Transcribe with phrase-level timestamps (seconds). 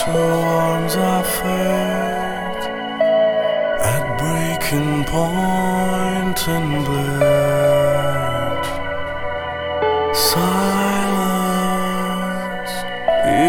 [0.00, 2.56] to arms I fed
[3.92, 8.62] at breaking point and bled.
[10.32, 11.52] Silence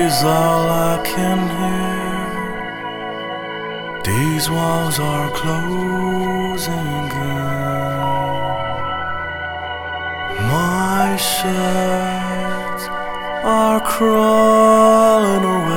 [0.02, 2.04] is all I can hear.
[4.10, 7.54] These walls are closing in.
[10.56, 12.84] My shades
[13.44, 15.73] are crawling away.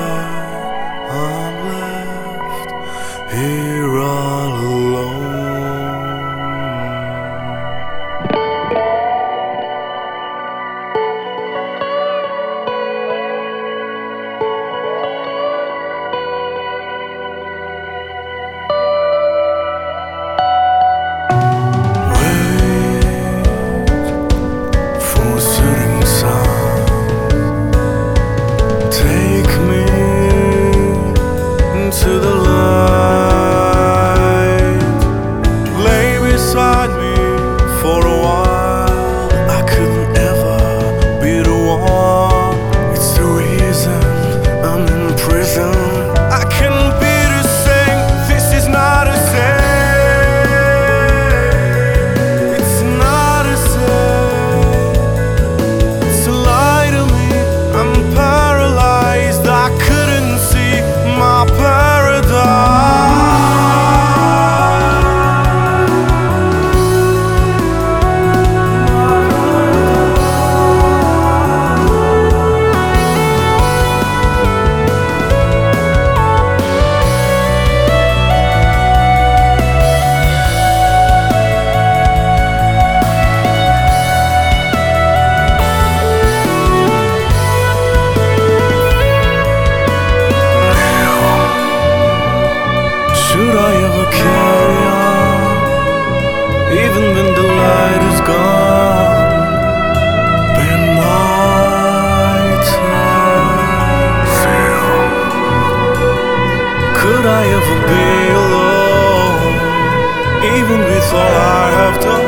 [111.16, 112.25] all I have done.